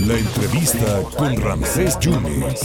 La 0.00 0.16
entrevista 0.16 1.02
con 1.16 1.36
Ramsés 1.36 1.98
Yunes. 1.98 2.60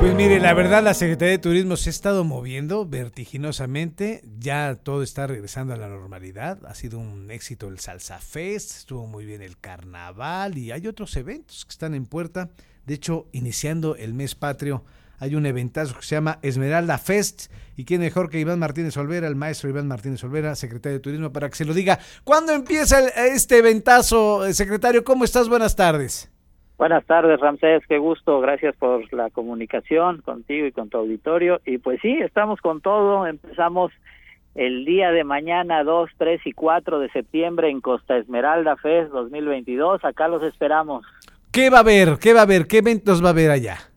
Pues 0.00 0.14
mire, 0.14 0.40
la 0.40 0.52
verdad 0.54 0.82
la 0.82 0.94
Secretaría 0.94 1.32
de 1.32 1.38
Turismo 1.38 1.76
se 1.76 1.90
ha 1.90 1.92
estado 1.92 2.24
moviendo 2.24 2.86
vertiginosamente, 2.86 4.22
ya 4.38 4.74
todo 4.74 5.04
está 5.04 5.28
regresando 5.28 5.74
a 5.74 5.76
la 5.76 5.88
normalidad, 5.88 6.58
ha 6.66 6.74
sido 6.74 6.98
un 6.98 7.30
éxito 7.30 7.68
el 7.68 7.78
Salsa 7.78 8.18
Fest, 8.18 8.72
estuvo 8.78 9.06
muy 9.06 9.24
bien 9.24 9.42
el 9.42 9.56
Carnaval 9.56 10.58
y 10.58 10.72
hay 10.72 10.88
otros 10.88 11.16
eventos 11.16 11.64
que 11.64 11.70
están 11.70 11.94
en 11.94 12.06
puerta, 12.06 12.50
de 12.84 12.94
hecho 12.94 13.28
iniciando 13.32 13.94
el 13.94 14.12
mes 14.12 14.34
patrio 14.34 14.84
hay 15.20 15.34
un 15.34 15.44
eventazo 15.44 15.94
que 15.94 16.02
se 16.02 16.14
llama 16.16 16.38
Esmeralda 16.42 16.96
Fest 16.96 17.52
y 17.76 17.84
quién 17.84 18.00
mejor 18.00 18.30
que 18.30 18.40
Iván 18.40 18.58
Martínez 18.58 18.96
Olvera, 18.96 19.28
el 19.28 19.36
maestro 19.36 19.68
Iván 19.68 19.86
Martínez 19.86 20.24
Olvera, 20.24 20.54
secretario 20.54 20.98
de 20.98 21.02
Turismo, 21.02 21.30
para 21.30 21.48
que 21.50 21.56
se 21.56 21.66
lo 21.66 21.74
diga. 21.74 21.98
¿Cuándo 22.24 22.52
empieza 22.52 23.00
este 23.08 23.58
eventazo, 23.58 24.46
eh, 24.46 24.54
secretario? 24.54 25.04
¿Cómo 25.04 25.24
estás? 25.24 25.48
Buenas 25.48 25.76
tardes. 25.76 26.32
Buenas 26.78 27.04
tardes, 27.04 27.38
Ramsés, 27.38 27.82
qué 27.86 27.98
gusto, 27.98 28.40
gracias 28.40 28.74
por 28.76 29.12
la 29.12 29.28
comunicación 29.28 30.22
contigo 30.22 30.66
y 30.66 30.72
con 30.72 30.88
tu 30.88 30.96
auditorio. 30.96 31.60
Y 31.66 31.76
pues 31.76 32.00
sí, 32.00 32.18
estamos 32.22 32.58
con 32.62 32.80
todo, 32.80 33.26
empezamos 33.26 33.92
el 34.54 34.86
día 34.86 35.10
de 35.10 35.22
mañana 35.22 35.84
2, 35.84 36.08
3 36.16 36.40
y 36.46 36.52
4 36.52 36.98
de 36.98 37.10
septiembre 37.10 37.68
en 37.68 37.82
Costa 37.82 38.16
Esmeralda 38.16 38.76
Fest 38.76 39.10
2022, 39.10 40.02
acá 40.06 40.28
los 40.28 40.42
esperamos. 40.42 41.04
¿Qué 41.52 41.68
va 41.68 41.78
a 41.78 41.80
haber? 41.80 42.18
¿Qué 42.18 42.32
va 42.32 42.40
a 42.40 42.44
haber? 42.44 42.66
¿Qué 42.66 42.78
eventos 42.78 43.22
va 43.22 43.28
a 43.28 43.32
haber 43.32 43.50
allá? 43.50 43.89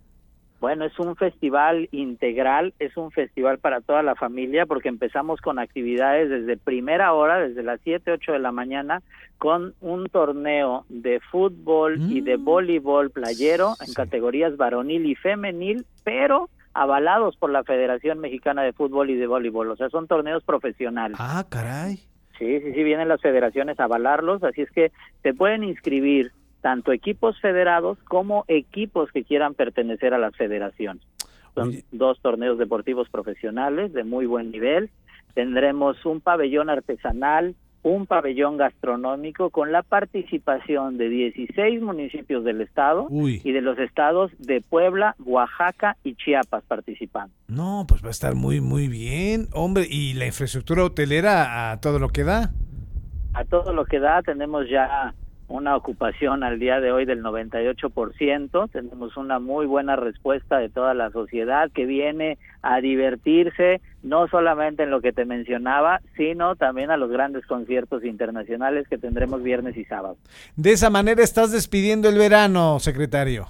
Bueno, 0.64 0.86
es 0.86 0.98
un 0.98 1.18
festival 1.18 1.90
integral, 1.92 2.74
es 2.80 2.96
un 2.96 3.12
festival 3.12 3.60
para 3.60 3.82
toda 3.82 4.02
la 4.02 4.16
familia 4.16 4.66
porque 4.66 4.88
empezamos 4.88 5.42
con 5.42 5.60
actividades 5.60 6.30
desde 6.30 6.56
primera 6.56 7.12
hora, 7.12 7.38
desde 7.38 7.64
las 7.64 7.82
7, 7.84 8.10
8 8.14 8.32
de 8.32 8.40
la 8.40 8.54
mañana, 8.54 9.02
con 9.38 9.74
un 9.82 10.06
torneo 10.06 10.86
de 10.88 11.20
fútbol 11.20 11.98
y 12.10 12.22
de 12.22 12.38
mm. 12.38 12.46
voleibol 12.46 13.12
playero 13.12 13.74
en 13.86 13.94
categorías 13.94 14.56
varonil 14.56 15.06
y 15.06 15.16
femenil, 15.16 15.86
pero 16.06 16.50
avalados 16.74 17.36
por 17.36 17.50
la 17.50 17.66
Federación 17.66 18.20
Mexicana 18.20 18.64
de 18.64 18.72
Fútbol 18.72 19.10
y 19.10 19.18
de 19.18 19.28
Voleibol, 19.28 19.70
o 19.70 19.76
sea, 19.76 19.90
son 19.90 20.08
torneos 20.08 20.46
profesionales. 20.46 21.18
Ah, 21.20 21.44
caray. 21.50 21.98
Sí, 22.40 22.62
sí, 22.62 22.72
sí, 22.74 22.84
vienen 22.84 23.10
las 23.10 23.20
federaciones 23.20 23.82
a 23.82 23.84
avalarlos, 23.84 24.42
así 24.46 24.62
es 24.62 24.72
que 24.72 24.94
se 25.24 25.34
pueden 25.34 25.66
inscribir 25.66 26.32
tanto 26.64 26.94
equipos 26.94 27.40
federados 27.42 28.00
como 28.06 28.46
equipos 28.48 29.12
que 29.12 29.26
quieran 29.26 29.54
pertenecer 29.54 30.14
a 30.14 30.18
las 30.18 30.34
federaciones. 30.36 31.04
Son 31.54 31.74
dos 31.92 32.20
torneos 32.22 32.58
deportivos 32.58 33.10
profesionales 33.10 33.92
de 33.92 34.06
muy 34.06 34.26
buen 34.26 34.50
nivel. 34.50 34.90
Tendremos 35.34 36.04
un 36.06 36.22
pabellón 36.22 36.70
artesanal, 36.70 37.54
un 37.84 38.06
pabellón 38.06 38.56
gastronómico 38.56 39.50
con 39.50 39.74
la 39.74 39.84
participación 39.84 40.98
de 40.98 41.10
16 41.10 41.82
municipios 41.82 42.46
del 42.46 42.62
estado 42.62 43.08
y 43.12 43.52
de 43.52 43.62
los 43.62 43.78
estados 43.78 44.32
de 44.40 44.62
Puebla, 44.62 45.16
Oaxaca 45.26 45.98
y 46.02 46.16
Chiapas 46.16 46.64
participando. 46.64 47.36
No, 47.50 47.86
pues 47.90 48.02
va 48.02 48.08
a 48.08 48.12
estar 48.12 48.36
muy, 48.36 48.62
muy 48.62 48.88
bien. 48.88 49.50
Hombre, 49.52 49.86
¿y 49.90 50.14
la 50.14 50.28
infraestructura 50.28 50.86
hotelera 50.86 51.72
a 51.72 51.82
todo 51.82 52.00
lo 52.00 52.08
que 52.08 52.24
da? 52.24 52.52
A 53.34 53.44
todo 53.44 53.74
lo 53.74 53.84
que 53.84 54.00
da, 54.00 54.22
tenemos 54.22 54.70
ya 54.70 55.14
una 55.54 55.76
ocupación 55.76 56.44
al 56.44 56.58
día 56.58 56.80
de 56.80 56.92
hoy 56.92 57.06
del 57.06 57.22
98%. 57.22 58.72
Tenemos 58.72 59.16
una 59.18 59.38
muy 59.38 59.68
buena 59.68 59.96
respuesta 59.96 60.58
de 60.58 60.68
toda 60.68 60.96
la 60.96 61.12
sociedad 61.12 61.70
que 61.72 61.86
viene 61.86 62.40
a 62.64 62.82
divertirse, 62.82 63.80
no 64.02 64.28
solamente 64.30 64.82
en 64.82 64.90
lo 64.90 65.00
que 65.00 65.14
te 65.14 65.26
mencionaba, 65.26 66.02
sino 66.18 66.56
también 66.56 66.90
a 66.90 66.98
los 66.98 67.12
grandes 67.12 67.46
conciertos 67.46 68.04
internacionales 68.04 68.88
que 68.88 68.98
tendremos 68.98 69.44
viernes 69.44 69.78
y 69.78 69.86
sábado. 69.86 70.18
De 70.56 70.72
esa 70.72 70.90
manera 70.90 71.22
estás 71.22 71.52
despidiendo 71.52 72.10
el 72.10 72.18
verano, 72.18 72.80
secretario. 72.80 73.46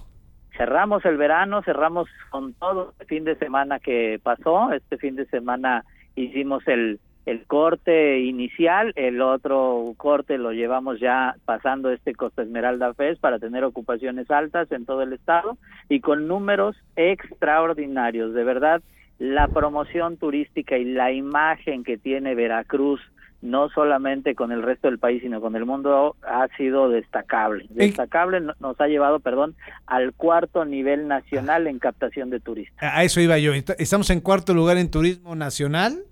Cerramos 0.57 1.05
el 1.05 1.15
verano, 1.15 1.63
cerramos 1.63 2.09
con 2.31 2.53
todo 2.55 2.93
el 2.99 3.07
fin 3.07 3.23
de 3.23 3.37
semana 3.37 3.79
que 3.79 4.19
pasó. 4.21 4.73
Este 4.73 4.97
fin 4.97 5.15
de 5.15 5.25
semana 5.27 5.85
hicimos 6.17 6.67
el 6.67 6.99
el 7.25 7.45
corte 7.45 8.19
inicial, 8.19 8.91
el 8.95 9.21
otro 9.21 9.93
corte 9.97 10.37
lo 10.37 10.51
llevamos 10.51 10.99
ya 10.99 11.35
pasando 11.45 11.89
este 11.89 12.13
Costa 12.13 12.41
Esmeralda 12.41 12.93
Fest 12.93 13.21
para 13.21 13.39
tener 13.39 13.63
ocupaciones 13.63 14.29
altas 14.29 14.71
en 14.71 14.85
todo 14.85 15.03
el 15.03 15.13
estado 15.13 15.57
y 15.89 16.01
con 16.01 16.27
números 16.27 16.75
extraordinarios. 16.95 18.33
De 18.33 18.43
verdad, 18.43 18.81
la 19.19 19.47
promoción 19.47 20.17
turística 20.17 20.77
y 20.77 20.85
la 20.85 21.11
imagen 21.11 21.83
que 21.83 21.97
tiene 21.97 22.35
Veracruz 22.35 22.99
no 23.43 23.69
solamente 23.69 24.35
con 24.35 24.53
el 24.53 24.63
resto 24.63 24.87
del 24.87 24.99
país, 24.99 25.21
sino 25.21 25.41
con 25.41 25.55
el 25.57 25.65
mundo, 25.65 26.15
ha 26.23 26.47
sido 26.55 26.89
destacable. 26.89 27.65
Destacable 27.69 28.39
nos 28.39 28.79
ha 28.79 28.87
llevado, 28.87 29.19
perdón, 29.19 29.55
al 29.85 30.13
cuarto 30.13 30.63
nivel 30.63 31.09
nacional 31.09 31.67
en 31.67 31.77
captación 31.77 32.29
de 32.29 32.39
turistas. 32.39 32.77
A 32.81 33.03
eso 33.03 33.19
iba 33.19 33.37
yo. 33.37 33.51
¿Estamos 33.53 34.09
en 34.11 34.21
cuarto 34.21 34.53
lugar 34.53 34.77
en 34.77 34.89
turismo 34.89 35.35
nacional? 35.35 36.05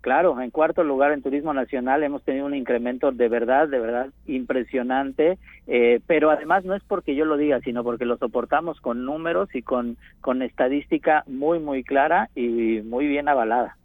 Claro, 0.00 0.40
en 0.40 0.50
cuarto 0.50 0.84
lugar 0.84 1.12
en 1.12 1.22
turismo 1.22 1.52
nacional 1.52 2.04
hemos 2.04 2.22
tenido 2.22 2.46
un 2.46 2.54
incremento 2.54 3.10
de 3.10 3.28
verdad, 3.28 3.68
de 3.68 3.80
verdad 3.80 4.06
impresionante, 4.26 5.38
eh, 5.66 6.00
pero 6.06 6.30
además 6.30 6.64
no 6.64 6.74
es 6.74 6.82
porque 6.84 7.16
yo 7.16 7.24
lo 7.24 7.36
diga, 7.36 7.60
sino 7.60 7.82
porque 7.82 8.04
lo 8.04 8.16
soportamos 8.16 8.80
con 8.80 9.04
números 9.04 9.48
y 9.54 9.62
con, 9.62 9.96
con 10.20 10.42
estadística 10.42 11.24
muy, 11.26 11.58
muy 11.58 11.82
clara 11.82 12.30
y 12.36 12.80
muy 12.84 13.08
bien 13.08 13.28
avalada. 13.28 13.76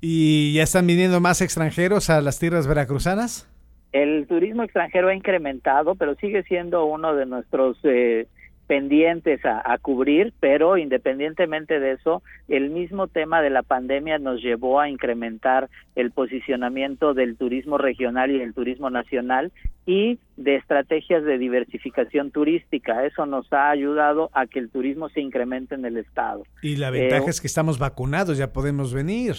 ¿Y 0.00 0.54
ya 0.54 0.62
están 0.62 0.86
viniendo 0.86 1.20
más 1.20 1.42
extranjeros 1.42 2.08
a 2.08 2.22
las 2.22 2.38
tierras 2.38 2.66
veracruzanas? 2.66 3.46
El 3.92 4.26
turismo 4.26 4.62
extranjero 4.62 5.08
ha 5.08 5.14
incrementado, 5.14 5.94
pero 5.94 6.14
sigue 6.16 6.42
siendo 6.44 6.86
uno 6.86 7.14
de 7.14 7.26
nuestros 7.26 7.76
eh, 7.84 8.26
pendientes 8.68 9.40
a, 9.44 9.78
cubrir, 9.78 10.34
pero 10.40 10.76
independientemente 10.76 11.80
de 11.80 11.92
eso, 11.92 12.22
el 12.48 12.68
mismo 12.68 13.08
tema 13.08 13.40
de 13.40 13.48
la 13.48 13.62
pandemia 13.62 14.18
nos 14.18 14.42
llevó 14.42 14.78
a 14.78 14.90
incrementar 14.90 15.70
el 15.96 16.12
posicionamiento 16.12 17.14
del 17.14 17.36
turismo 17.36 17.78
regional 17.78 18.30
y 18.30 18.38
del 18.38 18.52
turismo 18.52 18.90
nacional 18.90 19.52
y 19.86 20.18
de 20.36 20.56
estrategias 20.56 21.24
de 21.24 21.38
diversificación 21.38 22.30
turística. 22.30 23.06
Eso 23.06 23.24
nos 23.24 23.50
ha 23.54 23.70
ayudado 23.70 24.30
a 24.34 24.46
que 24.46 24.58
el 24.58 24.68
turismo 24.68 25.08
se 25.08 25.22
incremente 25.22 25.74
en 25.74 25.86
el 25.86 25.96
estado. 25.96 26.44
Y 26.60 26.76
la 26.76 26.90
ventaja 26.90 27.24
eh, 27.24 27.30
es 27.30 27.40
que 27.40 27.46
estamos 27.46 27.78
vacunados, 27.78 28.36
ya 28.36 28.52
podemos 28.52 28.92
venir. 28.92 29.34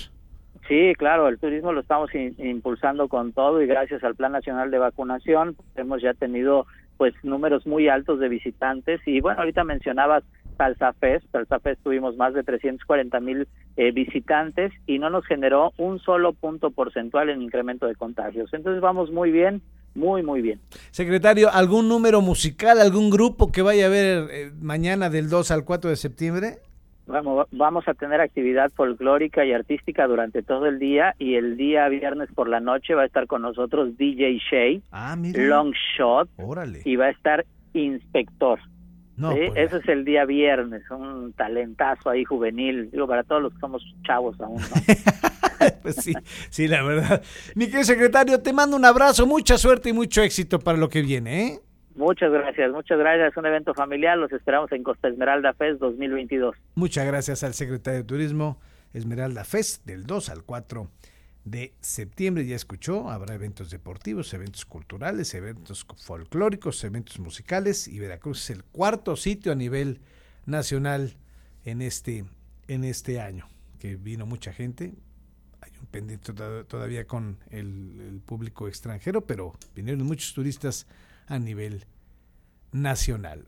Sí, 0.68 0.94
claro, 0.98 1.28
el 1.28 1.40
turismo 1.40 1.74
lo 1.74 1.82
estamos 1.82 2.12
impulsando 2.14 3.08
con 3.08 3.34
todo 3.34 3.62
y 3.62 3.68
gracias 3.68 4.04
al 4.04 4.16
Plan 4.16 4.32
Nacional 4.32 4.70
de 4.70 4.78
Vacunación 4.78 5.56
hemos 5.76 6.02
ya 6.02 6.14
tenido 6.14 6.68
pues 6.98 7.14
números 7.24 7.66
muy 7.66 7.88
altos 7.88 8.20
de 8.20 8.30
visitantes 8.30 9.02
y 9.06 9.22
bueno, 9.22 9.40
ahorita 9.40 9.64
mencionabas 9.64 10.24
Salsa 10.60 10.92
Fest, 11.00 11.26
tuvimos 11.84 12.18
más 12.18 12.34
de 12.34 12.44
340 12.44 13.20
mil 13.22 13.48
eh, 13.78 13.92
visitantes 13.92 14.74
y 14.86 15.00
no 15.00 15.10
nos 15.10 15.26
generó 15.26 15.72
un 15.78 16.00
solo 16.00 16.34
punto 16.34 16.72
porcentual 16.72 17.30
en 17.30 17.42
incremento 17.42 17.88
de 17.88 17.96
contagios. 17.96 18.54
Entonces 18.54 18.82
vamos 18.82 19.10
muy 19.10 19.32
bien, 19.32 19.62
muy, 19.96 20.22
muy 20.22 20.42
bien. 20.42 20.60
Secretario, 20.92 21.50
¿algún 21.50 21.88
número 21.88 22.20
musical, 22.20 22.82
algún 22.82 23.10
grupo 23.10 23.54
que 23.54 23.62
vaya 23.62 23.86
a 23.86 23.90
ver 23.90 24.28
eh, 24.32 24.52
mañana 24.60 25.10
del 25.10 25.30
2 25.30 25.52
al 25.52 25.64
4 25.64 25.90
de 25.90 25.96
septiembre? 25.96 26.58
Vamos, 27.10 27.48
vamos 27.52 27.88
a 27.88 27.96
tener 27.96 28.22
actividad 28.22 28.72
folclórica 28.76 29.44
y 29.44 29.52
artística 29.52 30.06
durante 30.08 30.44
todo 30.44 30.68
el 30.68 30.78
día 30.78 31.16
y 31.18 31.36
el 31.36 31.58
día 31.58 31.88
viernes 31.90 32.30
por 32.36 32.48
la 32.48 32.60
noche 32.60 32.94
va 32.94 33.02
a 33.02 33.06
estar 33.06 33.26
con 33.26 33.42
nosotros 33.42 33.98
DJ 33.98 34.38
Shay, 34.38 34.84
ah, 34.92 35.18
Long 35.18 35.74
Shot 35.98 36.30
y 36.86 36.96
va 36.96 37.06
a 37.06 37.10
estar 37.10 37.46
Inspector. 37.74 38.60
No, 39.18 39.36
pues 39.36 39.52
Ese 39.56 39.78
es 39.78 39.88
el 39.90 40.06
día 40.06 40.24
viernes, 40.24 40.84
un 40.92 41.34
talentazo 41.34 42.10
ahí 42.10 42.24
juvenil, 42.24 42.90
digo, 42.90 43.06
para 43.06 43.24
todos 43.24 43.42
los 43.42 43.54
que 43.54 43.60
somos 43.60 43.84
chavos 44.04 44.40
aún, 44.40 44.62
¿no? 44.62 44.68
pues 45.82 45.96
sí, 45.96 46.14
sí, 46.50 46.70
la 46.70 46.84
verdad. 46.84 47.22
Mi 47.54 47.66
querido 47.66 47.84
secretario, 47.84 48.40
te 48.40 48.54
mando 48.54 48.78
un 48.78 48.86
abrazo, 48.86 49.28
mucha 49.28 49.58
suerte 49.58 49.90
y 49.90 49.94
mucho 49.94 50.22
éxito 50.22 50.60
para 50.60 50.78
lo 50.78 50.88
que 50.88 51.02
viene, 51.02 51.48
¿eh? 51.48 51.60
Muchas 52.00 52.32
gracias, 52.32 52.72
muchas 52.72 52.98
gracias. 52.98 53.32
Es 53.34 53.38
un 53.38 53.46
evento 53.46 53.74
familiar. 53.74 54.18
Los 54.18 54.32
esperamos 54.32 54.72
en 54.72 54.84
Costa 54.84 55.10
Esmeralda 55.10 55.54
Fest 55.54 55.82
2022. 55.82 56.56
Muchas 56.76 57.06
gracias 57.06 57.44
al 57.44 57.54
secretario 57.54 58.00
de 58.00 58.06
Turismo 58.06 58.58
Esmeralda 58.94 59.44
Fest 59.44 59.86
del 59.86 60.06
2 60.06 60.30
al 60.30 60.44
4 60.44 60.90
de 61.44 61.74
septiembre. 61.82 62.46
Ya 62.46 62.56
escuchó, 62.56 63.10
habrá 63.10 63.34
eventos 63.34 63.70
deportivos, 63.70 64.34
eventos 64.34 64.64
culturales, 64.64 65.34
eventos 65.34 65.86
folclóricos, 65.98 66.82
eventos 66.86 67.20
musicales 67.20 67.86
y 67.90 68.00
Veracruz 68.00 68.44
es 68.44 68.52
el 68.52 68.64
cuarto 68.64 69.18
sitio 69.18 69.52
a 69.52 69.56
nivel 69.56 70.00
nacional 70.46 71.18
en 71.66 71.82
este, 71.82 72.24
en 72.70 72.86
este 72.86 73.20
año, 73.20 73.46
que 73.78 73.98
vino 73.98 74.26
mucha 74.26 74.54
gente. 74.54 74.94
Hay 75.60 75.72
un 75.78 75.88
pendiente 75.88 76.32
todavía 76.32 77.06
con 77.06 77.40
el, 77.50 78.00
el 78.08 78.22
público 78.22 78.70
extranjero, 78.70 79.20
pero 79.28 79.52
vinieron 79.76 80.08
muchos 80.08 80.34
turistas 80.34 80.88
a 81.30 81.40
nivel 81.40 81.86
nacional. 82.72 83.46